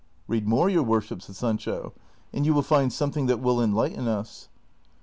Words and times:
"Read 0.27 0.47
more, 0.47 0.67
your 0.67 0.83
Avorship," 0.83 1.21
said 1.21 1.35
Sancho," 1.35 1.93
and 2.33 2.43
you 2.43 2.55
will 2.55 2.63
find 2.63 2.91
something 2.91 3.27
that 3.27 3.39
will 3.39 3.61
enlighten 3.61 4.07
us." 4.07 4.49